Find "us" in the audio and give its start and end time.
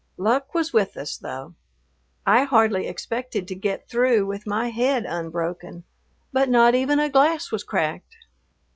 0.97-1.15